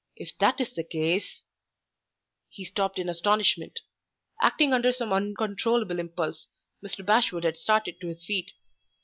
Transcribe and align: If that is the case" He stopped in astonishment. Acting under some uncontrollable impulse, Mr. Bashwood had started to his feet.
If 0.15 0.35
that 0.39 0.59
is 0.59 0.73
the 0.73 0.83
case" 0.83 1.43
He 2.49 2.65
stopped 2.65 2.97
in 2.97 3.07
astonishment. 3.07 3.81
Acting 4.41 4.73
under 4.73 4.91
some 4.93 5.13
uncontrollable 5.13 5.99
impulse, 5.99 6.47
Mr. 6.83 7.05
Bashwood 7.05 7.43
had 7.43 7.55
started 7.55 8.01
to 8.01 8.07
his 8.07 8.25
feet. 8.25 8.53